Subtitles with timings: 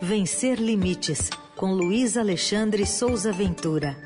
[0.00, 3.96] Vencer Limites, com Luiz Alexandre Souza Ventura.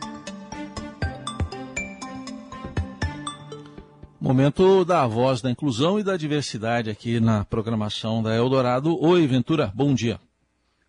[4.20, 9.00] Momento da voz da inclusão e da diversidade aqui na programação da Eldorado.
[9.02, 10.20] Oi, Ventura, bom dia.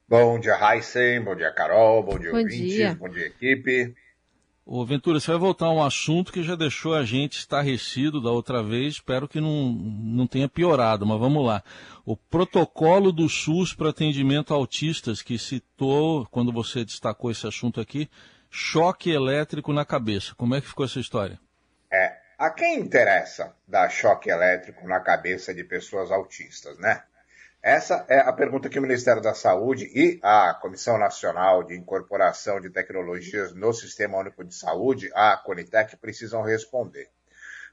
[0.07, 2.95] Bom dia, Heisen, bom dia, Carol, bom dia, bom ouvintes, dia.
[2.99, 3.93] bom dia, equipe.
[4.71, 8.29] Ô, Ventura, você vai voltar a um assunto que já deixou a gente estarrecido da
[8.29, 11.63] outra vez, espero que não, não tenha piorado, mas vamos lá.
[12.05, 17.81] O protocolo do SUS para atendimento a autistas, que citou, quando você destacou esse assunto
[17.81, 18.07] aqui,
[18.47, 20.35] choque elétrico na cabeça.
[20.35, 21.39] Como é que ficou essa história?
[21.91, 27.01] É, a quem interessa dar choque elétrico na cabeça de pessoas autistas, né?
[27.61, 32.61] Essa é a pergunta que o Ministério da Saúde e a Comissão Nacional de Incorporação
[32.61, 37.09] de Tecnologias no Sistema Único de Saúde, a Conitec, precisam responder.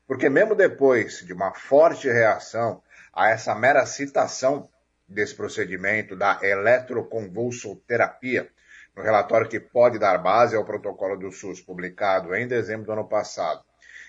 [0.04, 4.68] Porque mesmo depois de uma forte reação a essa mera citação
[5.09, 8.50] desse procedimento da eletroconvulsoterapia,
[8.96, 13.09] no relatório que pode dar base ao protocolo do SUS, publicado em dezembro do ano
[13.09, 13.62] passado,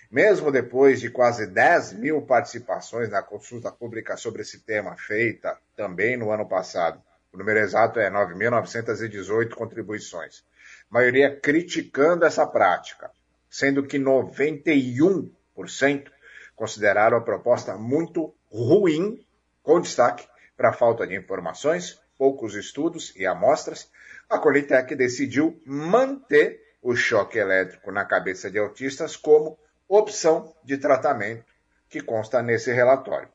[0.09, 6.17] mesmo depois de quase 10 mil participações na consulta pública sobre esse tema, feita também
[6.17, 6.99] no ano passado,
[7.31, 10.43] o número exato é 9.918 contribuições,
[10.89, 13.11] a maioria criticando essa prática,
[13.49, 16.11] sendo que 91%
[16.55, 19.23] consideraram a proposta muito ruim,
[19.61, 23.91] com destaque para a falta de informações, poucos estudos e amostras,
[24.27, 31.45] a Colitec decidiu manter o choque elétrico na cabeça de autistas como opção de tratamento
[31.87, 33.29] que consta nesse relatório.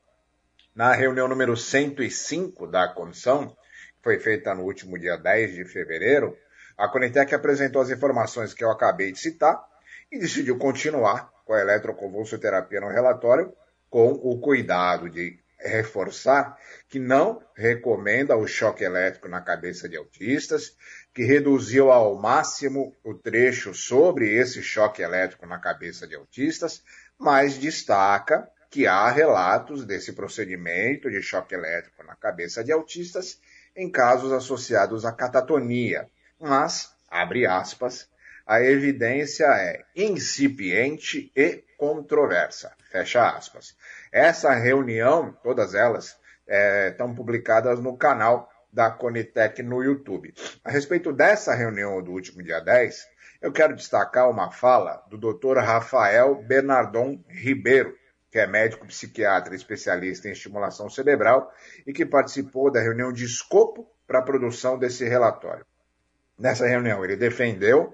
[0.75, 6.35] Na reunião número 105 da comissão, que foi feita no último dia 10 de fevereiro,
[6.75, 9.63] a Conitec apresentou as informações que eu acabei de citar
[10.11, 13.53] e decidiu continuar com a eletroconvulsoterapia no relatório,
[13.87, 16.57] com o cuidado de reforçar
[16.89, 20.75] que não recomenda o choque elétrico na cabeça de autistas,
[21.13, 26.83] que reduziu ao máximo o trecho sobre esse choque elétrico na cabeça de autistas,
[27.15, 33.39] mas destaca que há relatos desse procedimento de choque elétrico na cabeça de autistas
[33.75, 38.09] em casos associados à catatonia, mas, abre aspas,
[38.47, 42.73] a evidência é incipiente e controversa.
[42.91, 43.77] Fecha aspas.
[44.11, 46.17] Essa reunião, todas elas,
[46.47, 50.33] é, estão publicadas no canal da Conitec no YouTube.
[50.63, 53.07] A respeito dessa reunião do último dia 10,
[53.39, 55.59] eu quero destacar uma fala do Dr.
[55.59, 57.95] Rafael Bernardon Ribeiro,
[58.33, 61.53] que é médico psiquiatra especialista em estimulação cerebral
[61.85, 65.63] e que participou da reunião de escopo para a produção desse relatório.
[66.35, 67.93] Nessa reunião, ele defendeu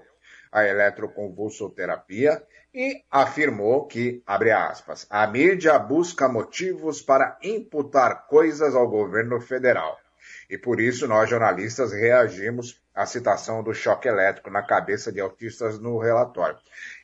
[0.50, 2.42] a eletroconvulsoterapia
[2.72, 10.00] e afirmou que, abre aspas, a mídia busca motivos para imputar coisas ao governo federal.
[10.48, 15.78] E por isso nós, jornalistas, reagimos à citação do choque elétrico na cabeça de autistas
[15.78, 16.58] no relatório.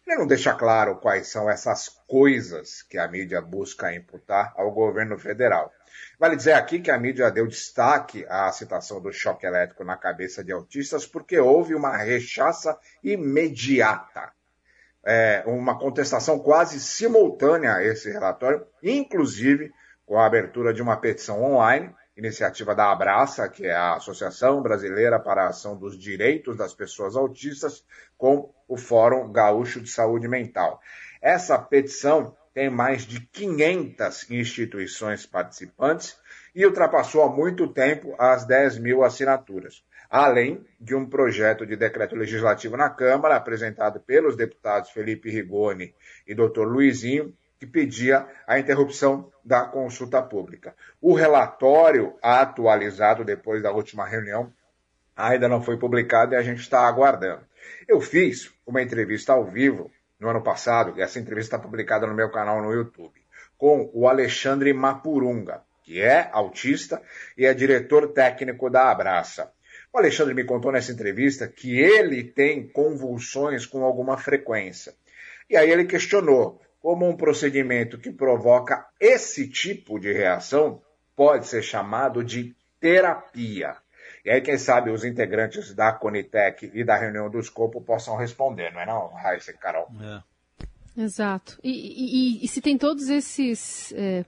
[0.07, 5.19] Ele não deixa claro quais são essas coisas que a mídia busca imputar ao governo
[5.19, 5.73] federal.
[6.19, 10.43] Vale dizer aqui que a mídia deu destaque à citação do choque elétrico na cabeça
[10.43, 14.33] de autistas porque houve uma rechaça imediata,
[15.05, 19.73] é, uma contestação quase simultânea a esse relatório, inclusive
[20.05, 25.21] com a abertura de uma petição online, iniciativa da Abraça, que é a Associação Brasileira
[25.21, 27.85] para a Ação dos Direitos das Pessoas Autistas,
[28.17, 30.81] com o Fórum Gaúcho de Saúde Mental.
[31.21, 36.19] Essa petição tem mais de 500 instituições participantes
[36.55, 42.17] e ultrapassou há muito tempo as 10 mil assinaturas, além de um projeto de decreto
[42.17, 45.95] legislativo na Câmara, apresentado pelos deputados Felipe Rigoni
[46.27, 46.63] e Dr.
[46.63, 50.75] Luizinho, que pedia a interrupção da consulta pública.
[51.01, 54.53] O relatório atualizado depois da última reunião
[55.17, 57.45] ainda não foi publicado e a gente está aguardando.
[57.89, 59.91] Eu fiz uma entrevista ao vivo
[60.21, 63.21] no ano passado, e essa entrevista está publicada no meu canal no YouTube,
[63.57, 67.03] com o Alexandre Mapurunga, que é autista
[67.37, 69.53] e é diretor técnico da Abraça.
[69.93, 74.95] O Alexandre me contou nessa entrevista que ele tem convulsões com alguma frequência.
[75.49, 80.81] E aí ele questionou como um procedimento que provoca esse tipo de reação
[81.17, 83.75] pode ser chamado de terapia.
[84.25, 88.73] E aí, quem sabe, os integrantes da Conitec e da reunião do escopo possam responder,
[88.73, 89.89] não é não, Raíssa e Carol?
[90.01, 91.03] É.
[91.03, 91.59] Exato.
[91.61, 94.25] E, e, e, se tem todos esses é,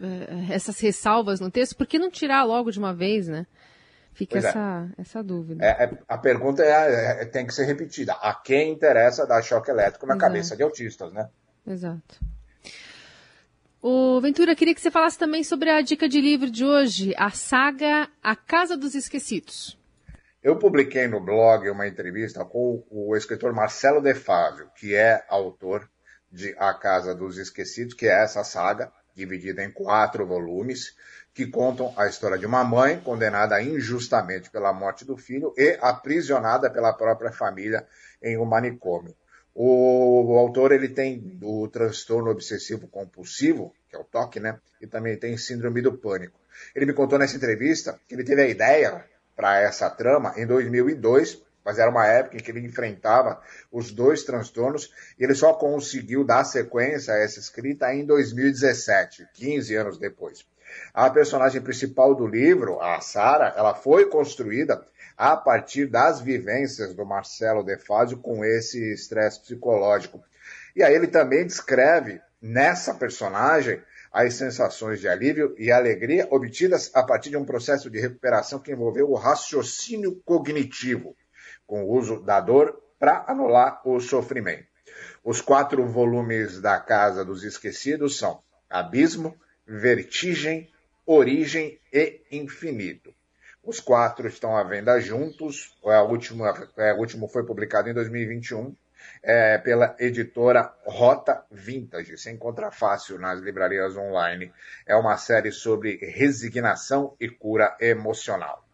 [0.00, 3.48] é, essas ressalvas no texto, por que não tirar logo de uma vez, né?
[4.12, 5.64] Fica essa, essa dúvida.
[5.66, 8.12] É, a pergunta é, tem que ser repetida.
[8.12, 10.24] A quem interessa dar choque elétrico na Exato.
[10.24, 11.28] cabeça de autistas, né?
[11.66, 12.20] Exato.
[13.82, 17.30] O Ventura, queria que você falasse também sobre a dica de livro de hoje, a
[17.30, 19.78] saga A Casa dos Esquecidos.
[20.42, 25.88] Eu publiquei no blog uma entrevista com o escritor Marcelo De Fávio, que é autor
[26.30, 30.94] de A Casa dos Esquecidos, que é essa saga, dividida em quatro volumes,
[31.34, 36.70] que contam a história de uma mãe condenada injustamente pela morte do filho e aprisionada
[36.70, 37.86] pela própria família
[38.22, 39.14] em um manicômio.
[39.58, 44.60] O, o autor ele tem o transtorno obsessivo compulsivo, que é o TOC, né?
[44.82, 46.38] E também tem síndrome do pânico.
[46.74, 51.42] Ele me contou nessa entrevista que ele teve a ideia para essa trama em 2002,
[51.64, 53.40] mas era uma época em que ele enfrentava
[53.72, 59.74] os dois transtornos e ele só conseguiu dar sequência a essa escrita em 2017, 15
[59.74, 60.46] anos depois.
[60.92, 64.84] A personagem principal do livro, a Sara, ela foi construída
[65.16, 70.22] a partir das vivências do Marcelo De Fazio com esse estresse psicológico.
[70.74, 73.82] E aí ele também descreve nessa personagem
[74.12, 78.72] as sensações de alívio e alegria obtidas a partir de um processo de recuperação que
[78.72, 81.14] envolveu o raciocínio cognitivo,
[81.66, 84.66] com o uso da dor para anular o sofrimento.
[85.22, 88.40] Os quatro volumes da Casa dos Esquecidos são
[88.70, 89.36] Abismo,
[89.66, 90.70] Vertigem,
[91.04, 93.14] Origem e Infinito.
[93.62, 95.76] Os quatro estão à venda juntos.
[95.82, 98.74] Última, é, o último foi publicado em 2021
[99.22, 102.16] é, pela editora Rota Vintage.
[102.16, 104.52] Se encontra fácil nas livrarias online.
[104.86, 108.65] É uma série sobre resignação e cura emocional.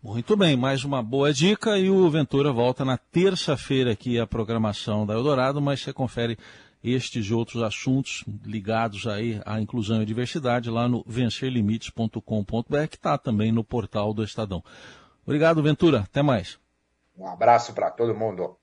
[0.00, 5.04] Muito bem, mais uma boa dica e o Ventura volta na terça-feira aqui a programação
[5.04, 6.38] da Eldorado, mas você confere
[6.84, 13.18] estes e outros assuntos ligados aí à inclusão e diversidade lá no vencerlimites.com.br, que está
[13.18, 14.62] também no portal do Estadão.
[15.26, 16.02] Obrigado, Ventura.
[16.02, 16.60] Até mais.
[17.16, 18.56] Um abraço para todo mundo.